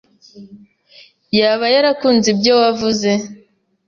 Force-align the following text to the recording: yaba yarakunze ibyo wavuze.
yaba 1.39 1.65
yarakunze 1.75 2.27
ibyo 2.33 2.53
wavuze. 2.61 3.09